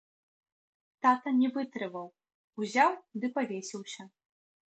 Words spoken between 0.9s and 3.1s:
Тата не вытрываў, узяў